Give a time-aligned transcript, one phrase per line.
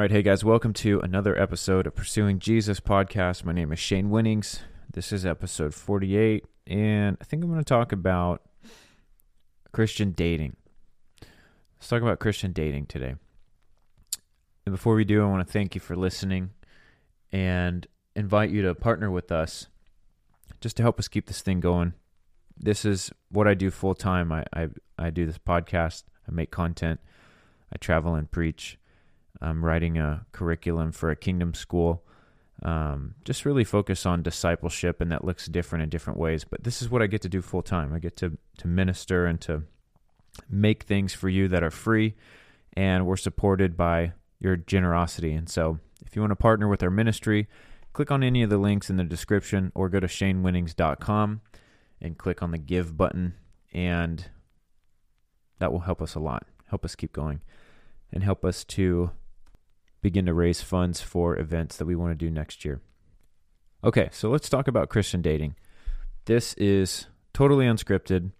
[0.00, 3.44] All right, hey guys, welcome to another episode of Pursuing Jesus podcast.
[3.44, 4.60] My name is Shane Winnings.
[4.90, 8.40] This is episode 48, and I think I'm going to talk about
[9.72, 10.56] Christian dating.
[11.20, 13.16] Let's talk about Christian dating today.
[14.64, 16.52] And before we do, I want to thank you for listening
[17.30, 17.86] and
[18.16, 19.66] invite you to partner with us
[20.62, 21.92] just to help us keep this thing going.
[22.56, 24.32] This is what I do full time.
[24.32, 27.00] I, I, I do this podcast, I make content,
[27.70, 28.78] I travel and preach.
[29.42, 32.04] I'm writing a curriculum for a kingdom school.
[32.62, 36.44] Um, just really focus on discipleship, and that looks different in different ways.
[36.44, 37.94] But this is what I get to do full time.
[37.94, 39.62] I get to to minister and to
[40.48, 42.14] make things for you that are free,
[42.74, 45.32] and we're supported by your generosity.
[45.32, 47.48] And so, if you want to partner with our ministry,
[47.94, 51.40] click on any of the links in the description, or go to shanewinnings.com
[52.02, 53.34] and click on the give button,
[53.72, 54.30] and
[55.60, 56.46] that will help us a lot.
[56.68, 57.40] Help us keep going,
[58.12, 59.12] and help us to
[60.02, 62.80] begin to raise funds for events that we want to do next year.
[63.82, 65.56] Okay, so let's talk about Christian dating.
[66.26, 68.32] This is totally unscripted.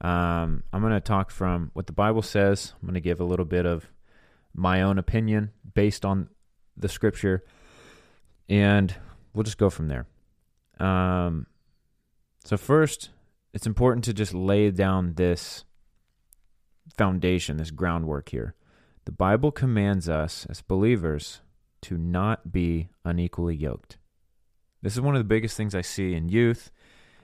[0.00, 2.72] Um, I'm going to talk from what the Bible says.
[2.80, 3.90] I'm going to give a little bit of
[4.54, 6.28] my own opinion based on
[6.76, 7.44] the scripture,
[8.48, 8.94] and
[9.34, 10.06] we'll just go from there.
[10.78, 11.46] Um,
[12.44, 13.10] so, first,
[13.52, 15.64] it's important to just lay down this
[16.96, 18.54] foundation, this groundwork here.
[19.10, 21.40] The Bible commands us as believers
[21.82, 23.98] to not be unequally yoked.
[24.82, 26.70] This is one of the biggest things I see in youth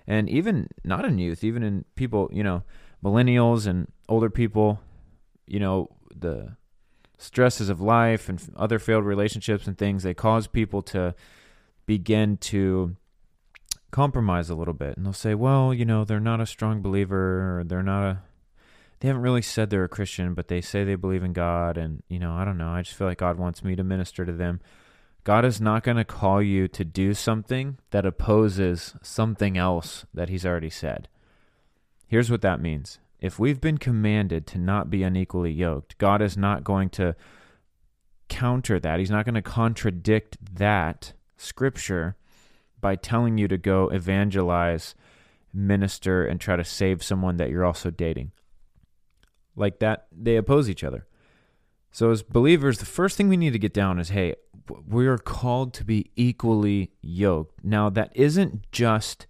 [0.05, 2.65] and even not in youth, even in people, you know,
[3.05, 4.81] millennials and older people,
[5.47, 6.57] you know, the
[7.19, 11.15] stresses of life and other failed relationships and things, they cause people to
[11.87, 12.97] begin to
[13.93, 14.97] compromise a little bit.
[14.97, 18.23] And they'll say, well, you know, they're not a strong believer or they're not a
[19.01, 21.77] they haven't really said they're a Christian, but they say they believe in God.
[21.77, 22.71] And, you know, I don't know.
[22.71, 24.61] I just feel like God wants me to minister to them.
[25.25, 30.29] God is not going to call you to do something that opposes something else that
[30.29, 31.09] He's already said.
[32.07, 36.37] Here's what that means if we've been commanded to not be unequally yoked, God is
[36.37, 37.17] not going to
[38.29, 38.99] counter that.
[38.99, 42.17] He's not going to contradict that scripture
[42.81, 44.95] by telling you to go evangelize,
[45.53, 48.31] minister, and try to save someone that you're also dating
[49.57, 51.07] like that, they oppose each other.
[51.91, 54.35] So, as believers, the first thing we need to get down is hey,
[54.87, 57.65] we are called to be equally yoked.
[57.65, 59.27] Now, that isn't just,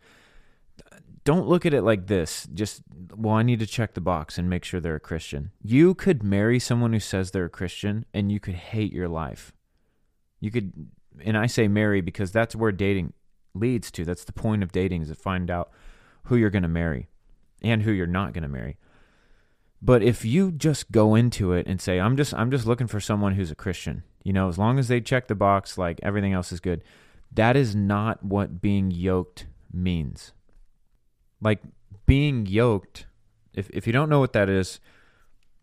[1.24, 2.82] don't look at it like this just,
[3.14, 5.52] well, I need to check the box and make sure they're a Christian.
[5.62, 9.52] You could marry someone who says they're a Christian and you could hate your life.
[10.40, 10.90] You could,
[11.24, 13.12] and I say marry because that's where dating
[13.54, 14.04] leads to.
[14.04, 15.70] That's the point of dating is to find out
[16.24, 17.08] who you're going to marry
[17.62, 18.76] and who you're not going to marry.
[19.86, 22.98] But if you just go into it and say, I'm just I'm just looking for
[22.98, 26.32] someone who's a Christian, you know, as long as they check the box, like everything
[26.32, 26.82] else is good,
[27.32, 30.32] that is not what being yoked means.
[31.40, 31.60] Like
[32.04, 33.06] being yoked,
[33.54, 34.80] if if you don't know what that is,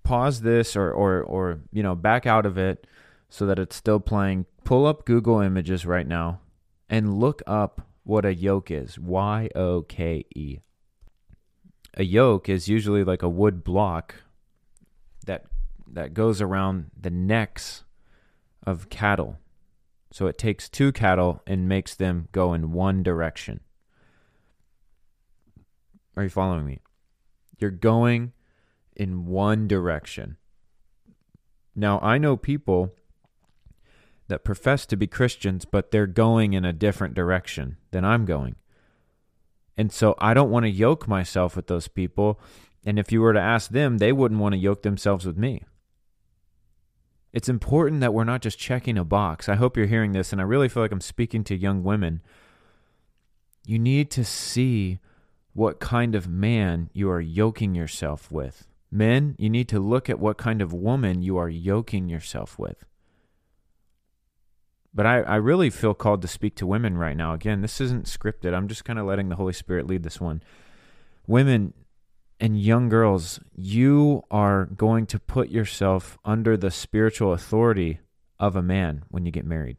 [0.04, 2.88] pause this or or or you know, back out of it
[3.28, 4.46] so that it's still playing.
[4.64, 6.40] Pull up Google Images right now
[6.90, 8.98] and look up what a yoke is.
[8.98, 10.60] Y O K E
[11.96, 14.16] a yoke is usually like a wood block
[15.26, 15.46] that
[15.88, 17.84] that goes around the necks
[18.66, 19.38] of cattle.
[20.12, 23.62] So it takes two cattle and makes them go in one direction.
[26.16, 26.80] Are you following me?
[27.60, 28.34] You're going
[28.96, 30.38] in one direction.
[31.76, 32.94] Now, I know people
[34.28, 38.56] that profess to be Christians, but they're going in a different direction than I'm going.
[39.78, 42.40] And so I don't want to yoke myself with those people.
[42.86, 45.64] And if you were to ask them, they wouldn't want to yoke themselves with me.
[47.32, 49.50] It's important that we're not just checking a box.
[49.50, 52.22] I hope you're hearing this, and I really feel like I'm speaking to young women.
[53.66, 55.00] You need to see
[55.54, 58.68] what kind of man you are yoking yourself with.
[58.92, 62.86] Men, you need to look at what kind of woman you are yoking yourself with.
[64.94, 67.34] But I, I really feel called to speak to women right now.
[67.34, 68.54] Again, this isn't scripted.
[68.54, 70.44] I'm just kind of letting the Holy Spirit lead this one.
[71.26, 71.74] Women
[72.40, 78.00] and young girls, you are going to put yourself under the spiritual authority
[78.40, 79.78] of a man when you get married.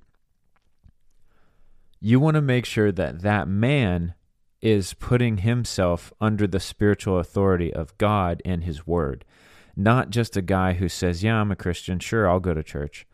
[2.01, 4.15] You want to make sure that that man
[4.61, 9.25] is putting himself under the spiritual authority of God and his word,
[9.77, 11.99] not just a guy who says, Yeah, I'm a Christian.
[11.99, 13.07] Sure, I'll go to church.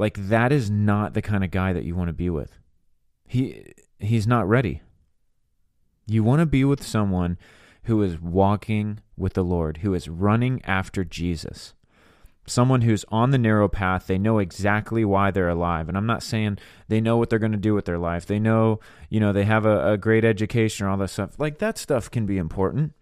[0.00, 2.58] Like, that is not the kind of guy that you want to be with.
[3.26, 4.82] He, he's not ready.
[6.06, 7.38] You want to be with someone
[7.84, 11.74] who is walking with the Lord, who is running after Jesus.
[12.46, 15.88] Someone who's on the narrow path, they know exactly why they're alive.
[15.88, 16.58] And I'm not saying
[16.88, 18.26] they know what they're going to do with their life.
[18.26, 21.38] They know, you know, they have a, a great education or all that stuff.
[21.38, 22.94] Like that stuff can be important.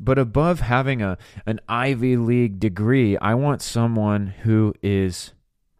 [0.00, 1.16] But above having a
[1.46, 5.32] an Ivy League degree, I want someone who is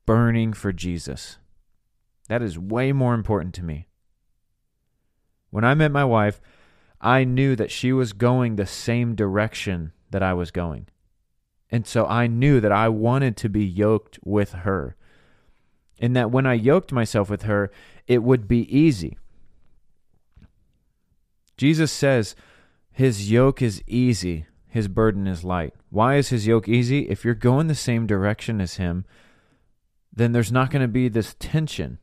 [0.08, 1.36] burning for Jesus.
[2.28, 3.88] That is way more important to me.
[5.50, 6.40] When I met my wife,
[6.98, 10.88] I knew that she was going the same direction that I was going.
[11.70, 14.96] And so I knew that I wanted to be yoked with her.
[16.00, 17.70] And that when I yoked myself with her,
[18.06, 19.18] it would be easy.
[21.58, 22.34] Jesus says
[22.90, 25.74] his yoke is easy, his burden is light.
[25.90, 27.10] Why is his yoke easy?
[27.10, 29.04] If you're going the same direction as him,
[30.18, 31.98] then there's not going to be this tension.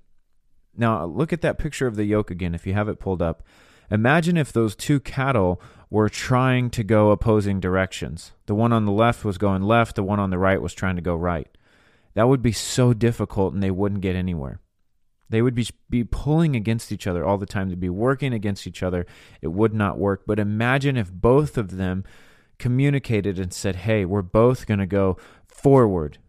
[0.77, 3.43] Now, look at that picture of the yoke again if you have it pulled up.
[3.91, 8.31] Imagine if those two cattle were trying to go opposing directions.
[8.47, 10.95] The one on the left was going left, the one on the right was trying
[10.95, 11.47] to go right.
[12.15, 14.59] That would be so difficult and they wouldn't get anywhere.
[15.29, 17.69] They would be, be pulling against each other all the time.
[17.69, 19.05] They'd be working against each other.
[19.41, 20.23] It would not work.
[20.25, 22.03] But imagine if both of them
[22.57, 26.19] communicated and said, hey, we're both going to go forward.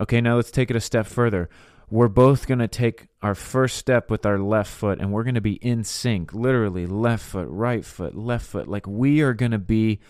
[0.00, 1.50] Okay, now let's take it a step further.
[1.90, 5.34] We're both going to take our first step with our left foot and we're going
[5.34, 8.68] to be in sync literally left foot right foot left foot.
[8.68, 10.00] Like we are going to be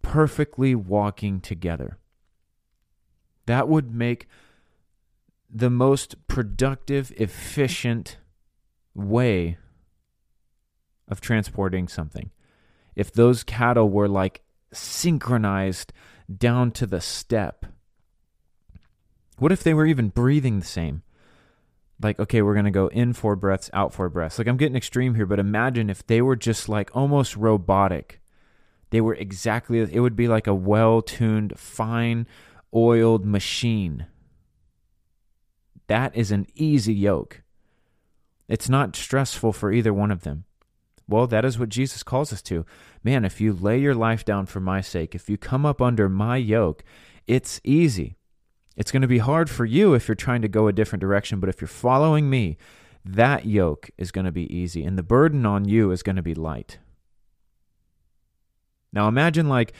[0.00, 1.98] perfectly walking together.
[3.46, 4.28] That would make
[5.50, 8.16] the most productive efficient
[8.94, 9.58] way
[11.08, 12.30] of transporting something.
[12.94, 14.42] If those cattle were like
[14.72, 15.92] synchronized
[16.34, 17.66] down to the step
[19.38, 21.02] what if they were even breathing the same?
[22.00, 24.38] Like, okay, we're going to go in four breaths, out four breaths.
[24.38, 28.20] Like, I'm getting extreme here, but imagine if they were just like almost robotic.
[28.90, 32.26] They were exactly, it would be like a well tuned, fine
[32.74, 34.06] oiled machine.
[35.88, 37.42] That is an easy yoke.
[38.46, 40.44] It's not stressful for either one of them.
[41.08, 42.66] Well, that is what Jesus calls us to.
[43.02, 46.08] Man, if you lay your life down for my sake, if you come up under
[46.08, 46.84] my yoke,
[47.26, 48.17] it's easy.
[48.78, 51.40] It's going to be hard for you if you're trying to go a different direction,
[51.40, 52.56] but if you're following me,
[53.04, 56.22] that yoke is going to be easy and the burden on you is going to
[56.22, 56.78] be light.
[58.92, 59.72] Now imagine like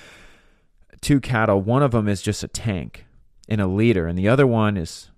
[1.00, 3.06] two cattle, one of them is just a tank
[3.48, 5.12] and a leader and the other one is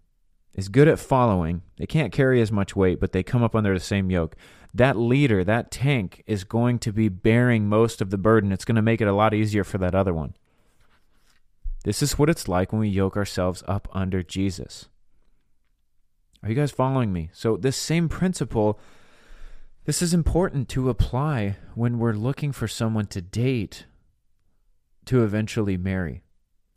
[0.52, 1.62] is good at following.
[1.78, 4.36] They can't carry as much weight, but they come up under the same yoke.
[4.74, 8.52] That leader, that tank is going to be bearing most of the burden.
[8.52, 10.34] It's going to make it a lot easier for that other one.
[11.84, 14.88] This is what it's like when we yoke ourselves up under Jesus.
[16.42, 17.30] Are you guys following me?
[17.32, 18.78] So, this same principle,
[19.84, 23.86] this is important to apply when we're looking for someone to date
[25.06, 26.22] to eventually marry.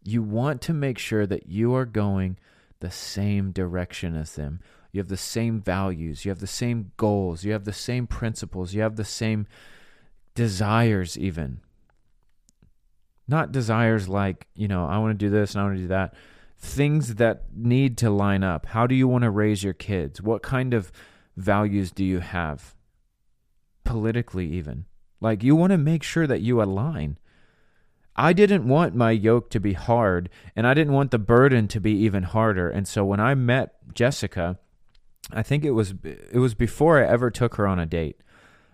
[0.03, 2.37] You want to make sure that you are going
[2.79, 4.59] the same direction as them.
[4.91, 8.73] You have the same values, you have the same goals, you have the same principles,
[8.73, 9.47] you have the same
[10.35, 11.61] desires, even.
[13.27, 15.87] Not desires like, you know, I want to do this and I want to do
[15.89, 16.13] that.
[16.57, 18.67] Things that need to line up.
[18.67, 20.21] How do you want to raise your kids?
[20.21, 20.91] What kind of
[21.35, 22.75] values do you have?
[23.83, 24.85] Politically, even.
[25.19, 27.17] Like, you want to make sure that you align.
[28.15, 31.79] I didn't want my yoke to be hard, and I didn't want the burden to
[31.79, 32.69] be even harder.
[32.69, 34.59] And so when I met Jessica,
[35.31, 38.17] I think it was it was before I ever took her on a date.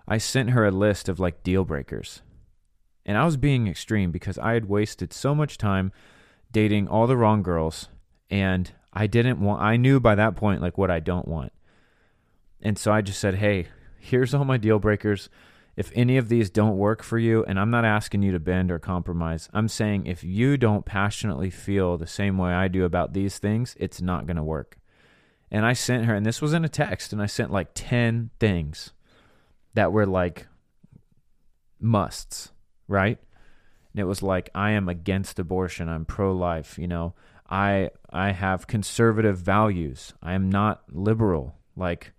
[0.07, 2.21] I sent her a list of like deal breakers.
[3.09, 5.91] And I was being extreme because I had wasted so much time
[6.51, 7.89] dating all the wrong girls
[8.29, 11.51] and I didn't want I knew by that point like what I don't want.
[12.61, 15.27] And so I just said, "Hey, here's all my deal breakers.
[15.75, 18.69] If any of these don't work for you, and I'm not asking you to bend
[18.69, 19.49] or compromise.
[19.53, 23.75] I'm saying if you don't passionately feel the same way I do about these things,
[23.79, 24.77] it's not going to work."
[25.49, 28.29] And I sent her and this was in a text and I sent like 10
[28.39, 28.93] things
[29.73, 30.45] that were like
[31.79, 32.51] musts
[32.89, 33.17] right?
[33.93, 35.87] And it was like I am against abortion.
[35.87, 36.77] I'm pro-life.
[36.77, 37.13] You know,
[37.49, 40.13] I I have conservative values.
[40.21, 41.55] I am not liberal.
[41.77, 42.11] Like,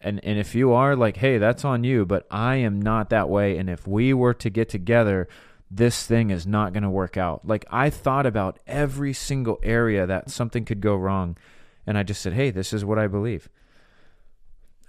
[0.00, 2.04] and and if you are like, hey, that's on you.
[2.04, 3.56] But I am not that way.
[3.56, 5.28] And if we were to get together,
[5.70, 7.46] this thing is not going to work out.
[7.46, 11.36] Like I thought about every single area that something could go wrong,
[11.86, 13.48] and I just said, hey, this is what I believe.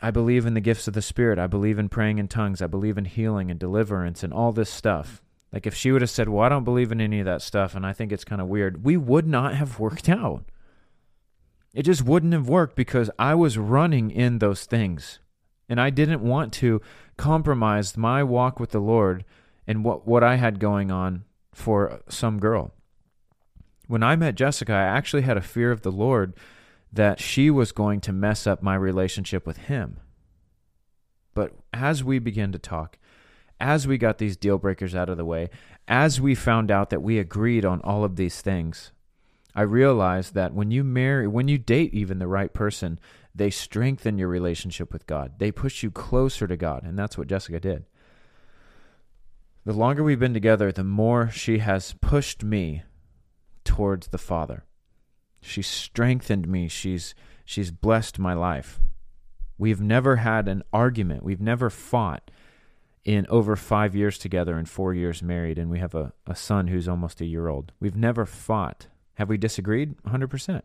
[0.01, 1.39] I believe in the gifts of the Spirit.
[1.39, 2.61] I believe in praying in tongues.
[2.61, 5.23] I believe in healing and deliverance and all this stuff.
[5.55, 7.73] Like if she would have said, Well, I don't believe in any of that stuff
[7.75, 10.43] and I think it's kind of weird, we would not have worked out.
[11.73, 15.19] It just wouldn't have worked because I was running in those things.
[15.67, 16.81] And I didn't want to
[17.17, 19.25] compromise my walk with the Lord
[19.65, 22.71] and what, what I had going on for some girl.
[23.87, 26.33] When I met Jessica, I actually had a fear of the Lord
[26.93, 29.99] that she was going to mess up my relationship with him.
[31.33, 32.97] But as we began to talk,
[33.59, 35.49] as we got these deal breakers out of the way,
[35.87, 38.91] as we found out that we agreed on all of these things,
[39.55, 42.99] I realized that when you marry, when you date even the right person,
[43.33, 45.33] they strengthen your relationship with God.
[45.39, 46.83] They push you closer to God.
[46.83, 47.85] And that's what Jessica did.
[49.65, 52.83] The longer we've been together, the more she has pushed me
[53.63, 54.65] towards the Father.
[55.41, 56.67] She's strengthened me.
[56.67, 58.79] She's she's blessed my life.
[59.57, 61.23] We've never had an argument.
[61.23, 62.29] We've never fought
[63.05, 66.67] in over five years together and four years married, and we have a, a son
[66.67, 67.71] who's almost a year old.
[67.79, 68.87] We've never fought.
[69.13, 69.95] Have we disagreed?
[70.07, 70.63] 100%.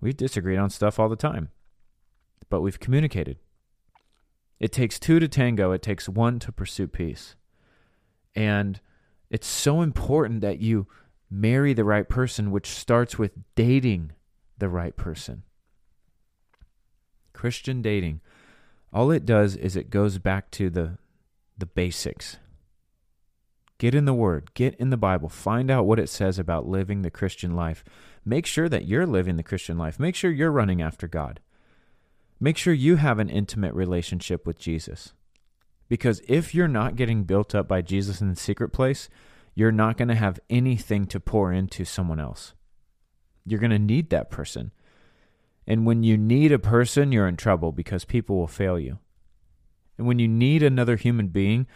[0.00, 1.50] We've disagreed on stuff all the time,
[2.48, 3.38] but we've communicated.
[4.60, 7.34] It takes two to tango, it takes one to pursue peace.
[8.34, 8.80] And
[9.28, 10.86] it's so important that you
[11.28, 14.12] marry the right person, which starts with dating
[14.56, 15.42] the right person.
[17.32, 18.20] Christian dating,
[18.92, 20.98] all it does is it goes back to the
[21.58, 22.38] the basics.
[23.78, 27.02] Get in the Word, get in the Bible, find out what it says about living
[27.02, 27.84] the Christian life.
[28.24, 30.00] Make sure that you're living the Christian life.
[30.00, 31.40] Make sure you're running after God.
[32.40, 35.12] Make sure you have an intimate relationship with Jesus.
[35.88, 39.08] Because if you're not getting built up by Jesus in the secret place,
[39.54, 42.54] you're not going to have anything to pour into someone else.
[43.44, 44.72] You're going to need that person.
[45.66, 48.98] And when you need a person, you're in trouble because people will fail you.
[49.98, 51.66] And when you need another human being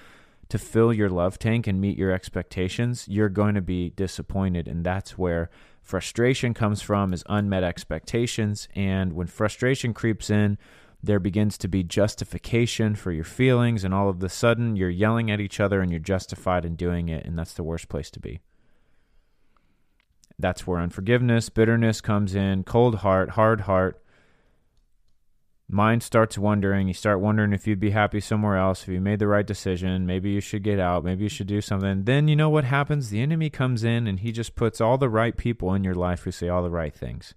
[0.49, 4.69] to fill your love tank and meet your expectations, you're going to be disappointed.
[4.69, 5.51] And that's where
[5.83, 8.69] frustration comes from is unmet expectations.
[8.75, 10.59] And when frustration creeps in,
[11.03, 15.31] there begins to be justification for your feelings, and all of a sudden you're yelling
[15.31, 18.21] at each other and you're justified in doing it, and that's the worst place to
[18.21, 18.41] be.
[20.39, 24.02] That's where unforgiveness, bitterness comes in, cold heart, hard heart,
[25.73, 26.87] mind starts wondering.
[26.87, 30.07] You start wondering if you'd be happy somewhere else, if you made the right decision.
[30.07, 31.05] Maybe you should get out.
[31.05, 32.05] Maybe you should do something.
[32.05, 33.11] Then you know what happens?
[33.11, 36.23] The enemy comes in and he just puts all the right people in your life
[36.23, 37.35] who say all the right things.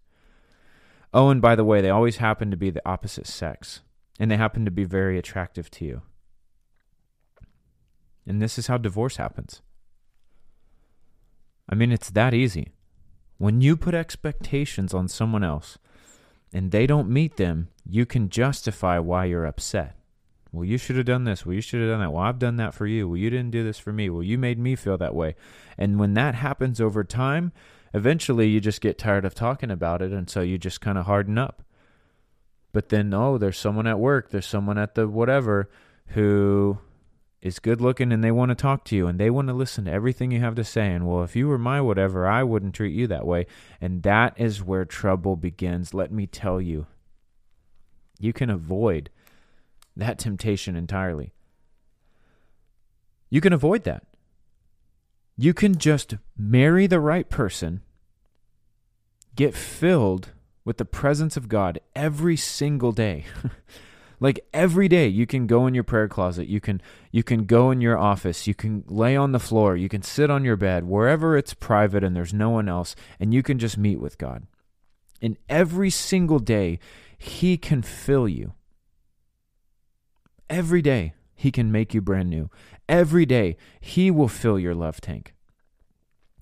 [1.14, 3.80] Oh, and by the way, they always happen to be the opposite sex,
[4.20, 6.02] and they happen to be very attractive to you.
[8.28, 9.62] And this is how divorce happens.
[11.70, 12.74] I mean, it's that easy.
[13.38, 15.78] When you put expectations on someone else,
[16.56, 19.98] and they don't meet them, you can justify why you're upset.
[20.54, 21.46] Well, you should have done this.
[21.46, 22.14] Well, you should have done that.
[22.14, 23.10] Well, I've done that for you.
[23.10, 24.10] Well, you didn't do this for me.
[24.10, 25.36] Well, you made me feel that way.
[25.78, 27.52] And when that happens over time,
[27.94, 30.14] eventually you just get tired of talking about it.
[30.14, 31.62] And so you just kind of harden up.
[32.72, 35.70] But then, oh, there's someone at work, there's someone at the whatever
[36.08, 36.78] who
[37.46, 39.86] is good looking and they want to talk to you and they want to listen
[39.86, 40.92] to everything you have to say.
[40.92, 43.46] And well, if you were my whatever, I wouldn't treat you that way.
[43.80, 45.94] And that is where trouble begins.
[45.94, 46.88] Let me tell you,
[48.20, 49.12] you can avoid
[49.96, 51.34] that temptation entirely.
[53.30, 54.08] You can avoid that.
[55.38, 57.82] You can just marry the right person,
[59.36, 60.32] get filled
[60.64, 63.26] with the presence of God every single day.
[64.20, 66.82] Like every day you can go in your prayer closet, you can
[67.12, 70.30] you can go in your office, you can lay on the floor, you can sit
[70.30, 73.78] on your bed, wherever it's private and there's no one else, and you can just
[73.78, 74.48] meet with God.
[75.22, 76.80] And every single day
[77.18, 78.54] he can fill you.
[80.50, 82.50] Every day he can make you brand new.
[82.88, 85.34] Every day he will fill your love tank.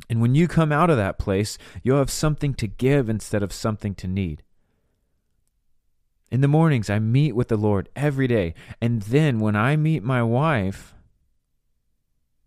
[0.09, 3.53] And when you come out of that place, you'll have something to give instead of
[3.53, 4.43] something to need.
[6.33, 8.55] In the mornings, I meet with the Lord every day.
[8.81, 10.95] And then when I meet my wife,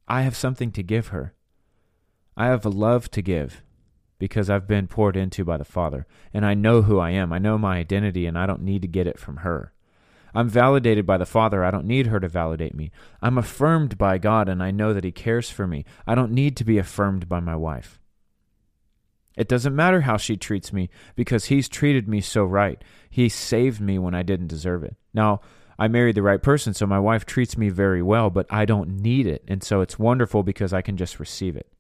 [0.09, 1.35] I have something to give her.
[2.37, 3.63] I have a love to give
[4.19, 6.05] because I've been poured into by the Father.
[6.35, 7.33] And I know who I am.
[7.33, 9.73] I know my identity, and I don't need to get it from her.
[10.35, 11.65] I'm validated by the Father.
[11.65, 12.91] I don't need her to validate me.
[13.23, 15.85] I'm affirmed by God, and I know that He cares for me.
[16.09, 18.01] I don't need to be affirmed by my wife.
[19.37, 22.83] It doesn't matter how she treats me because he's treated me so right.
[23.11, 24.97] He saved me when I didn't deserve it.
[25.13, 25.41] Now,
[25.79, 29.01] I married the right person, so my wife treats me very well, but I don't
[29.01, 29.45] need it.
[29.47, 31.71] And so it's wonderful because I can just receive it.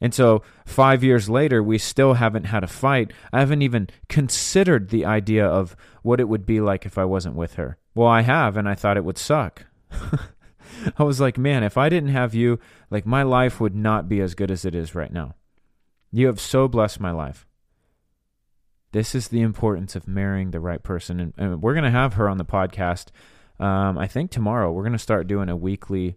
[0.00, 3.12] And so, five years later, we still haven't had a fight.
[3.32, 7.36] I haven't even considered the idea of what it would be like if I wasn't
[7.36, 7.78] with her.
[7.94, 9.66] Well, I have, and I thought it would suck.
[10.98, 12.58] I was like, man, if I didn't have you,
[12.90, 15.36] like my life would not be as good as it is right now.
[16.14, 17.44] You have so blessed my life.
[18.92, 21.18] This is the importance of marrying the right person.
[21.18, 23.08] And, and we're going to have her on the podcast.
[23.58, 26.14] Um, I think tomorrow we're going to start doing a weekly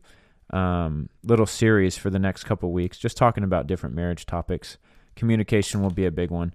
[0.51, 4.77] um, little series for the next couple weeks, just talking about different marriage topics.
[5.15, 6.53] Communication will be a big one.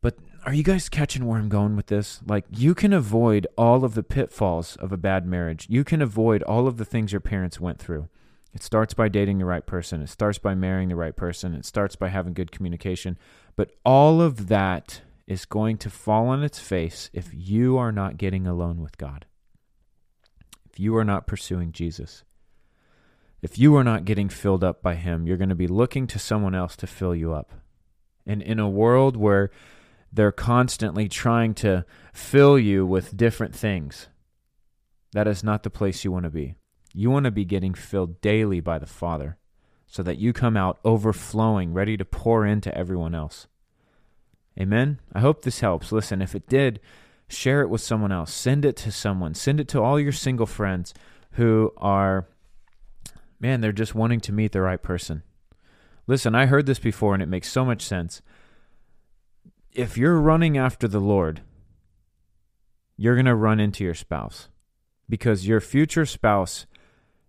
[0.00, 2.18] But are you guys catching where I'm going with this?
[2.26, 5.66] Like, you can avoid all of the pitfalls of a bad marriage.
[5.68, 8.08] You can avoid all of the things your parents went through.
[8.54, 10.02] It starts by dating the right person.
[10.02, 11.54] It starts by marrying the right person.
[11.54, 13.18] It starts by having good communication.
[13.56, 18.18] But all of that is going to fall on its face if you are not
[18.18, 19.24] getting alone with God.
[20.70, 22.24] If you are not pursuing Jesus.
[23.40, 26.18] If you are not getting filled up by Him, you're going to be looking to
[26.18, 27.52] someone else to fill you up.
[28.26, 29.50] And in a world where
[30.12, 34.08] they're constantly trying to fill you with different things,
[35.12, 36.54] that is not the place you want to be.
[36.94, 39.38] You want to be getting filled daily by the Father
[39.86, 43.46] so that you come out overflowing, ready to pour into everyone else.
[44.58, 45.00] Amen.
[45.12, 45.92] I hope this helps.
[45.92, 46.80] Listen, if it did,
[47.28, 48.32] share it with someone else.
[48.32, 49.34] Send it to someone.
[49.34, 50.92] Send it to all your single friends
[51.32, 52.26] who are
[53.42, 55.22] man, they're just wanting to meet the right person.
[56.06, 58.22] Listen, I heard this before and it makes so much sense.
[59.72, 61.40] If you're running after the Lord,
[62.96, 64.48] you're going to run into your spouse
[65.08, 66.66] because your future spouse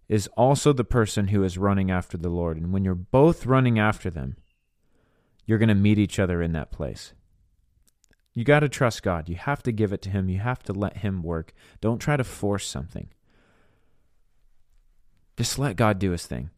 [0.10, 2.57] is also the person who is running after the Lord.
[2.57, 4.38] And when you're both running after them,
[5.45, 7.13] you're going to meet each other in that place.
[8.33, 9.29] You got to trust God.
[9.29, 10.29] You have to give it to Him.
[10.29, 11.53] You have to let Him work.
[11.81, 13.10] Don't try to force something.
[15.38, 16.50] Just let God do his thing.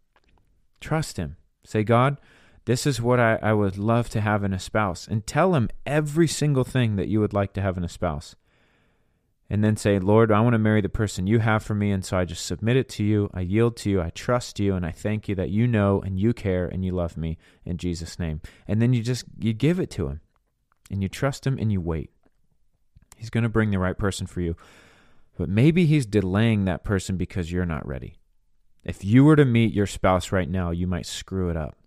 [0.81, 1.37] Trust him.
[1.63, 2.19] Say, God,
[2.65, 5.07] this is what I, I would love to have in a spouse.
[5.07, 8.35] And tell him every single thing that you would like to have in a spouse.
[9.49, 11.91] And then say, Lord, I want to marry the person you have for me.
[11.91, 13.29] And so I just submit it to you.
[13.31, 14.01] I yield to you.
[14.01, 14.73] I trust you.
[14.73, 17.77] And I thank you that you know and you care and you love me in
[17.77, 18.41] Jesus' name.
[18.67, 20.21] And then you just, you give it to him
[20.89, 22.09] and you trust him and you wait.
[23.17, 24.55] He's going to bring the right person for you.
[25.37, 28.17] But maybe he's delaying that person because you're not ready.
[28.83, 31.77] If you were to meet your spouse right now, you might screw it up.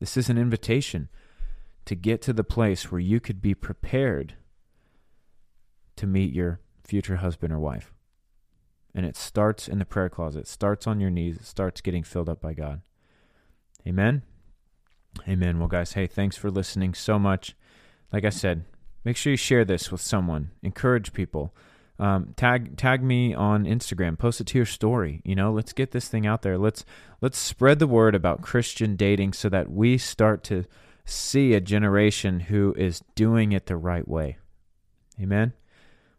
[0.00, 1.08] This is an invitation
[1.84, 4.34] to get to the place where you could be prepared
[5.98, 7.92] to meet your future husband or wife.
[8.94, 12.02] And it starts in the prayer closet, it starts on your knees, it starts getting
[12.02, 12.80] filled up by God.
[13.86, 14.22] Amen.
[15.28, 15.58] Amen.
[15.58, 17.54] Well, guys, hey, thanks for listening so much.
[18.12, 18.64] Like I said,
[19.04, 21.54] make sure you share this with someone, encourage people
[21.98, 24.18] um, tag tag me on Instagram.
[24.18, 25.20] Post it to your story.
[25.24, 26.56] You know, let's get this thing out there.
[26.56, 26.84] Let's
[27.20, 30.64] let's spread the word about Christian dating so that we start to
[31.04, 34.38] see a generation who is doing it the right way.
[35.20, 35.54] Amen.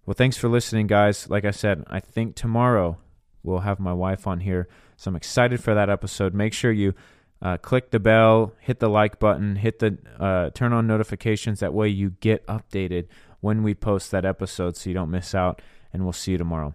[0.10, 1.30] Well, thanks for listening, guys.
[1.30, 2.98] Like I said, I think tomorrow
[3.43, 4.67] we'll have my wife on here,
[4.98, 6.34] so I'm excited for that episode.
[6.34, 6.95] Make sure you.
[7.43, 11.60] Uh, click the bell, hit the like button, hit the uh, turn on notifications.
[11.60, 13.06] That way you get updated
[13.39, 15.62] when we post that episode so you don't miss out.
[15.93, 16.74] And we'll see you tomorrow.